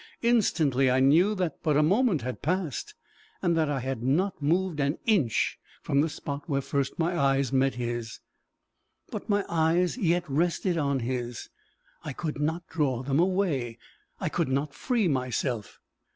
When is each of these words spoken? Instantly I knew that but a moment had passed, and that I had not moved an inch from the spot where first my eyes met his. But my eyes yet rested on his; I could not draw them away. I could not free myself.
Instantly 0.23 0.89
I 0.89 0.99
knew 0.99 1.35
that 1.35 1.61
but 1.61 1.77
a 1.77 1.83
moment 1.83 2.23
had 2.23 2.41
passed, 2.41 2.95
and 3.43 3.55
that 3.55 3.69
I 3.69 3.81
had 3.81 4.01
not 4.01 4.41
moved 4.41 4.79
an 4.79 4.97
inch 5.05 5.59
from 5.83 6.01
the 6.01 6.09
spot 6.09 6.41
where 6.49 6.59
first 6.59 6.97
my 6.97 7.15
eyes 7.15 7.53
met 7.53 7.75
his. 7.75 8.19
But 9.11 9.29
my 9.29 9.45
eyes 9.47 9.99
yet 9.99 10.27
rested 10.27 10.75
on 10.75 11.01
his; 11.01 11.49
I 12.03 12.13
could 12.13 12.41
not 12.41 12.67
draw 12.67 13.03
them 13.03 13.19
away. 13.19 13.77
I 14.19 14.27
could 14.27 14.49
not 14.49 14.73
free 14.73 15.07
myself. 15.07 15.79